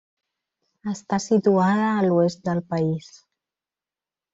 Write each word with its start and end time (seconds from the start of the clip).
Està 0.93 1.21
situada 1.27 1.85
a 1.93 2.09
l'oest 2.09 2.45
del 2.51 2.67
país. 2.75 3.15